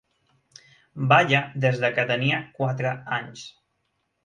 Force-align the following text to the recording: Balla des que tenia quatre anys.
Balla 1.11 1.41
des 1.67 1.79
que 1.99 2.07
tenia 2.13 2.41
quatre 2.59 2.97
anys. 3.21 3.47